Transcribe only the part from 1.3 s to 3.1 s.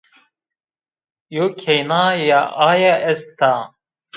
Yew kênaya aye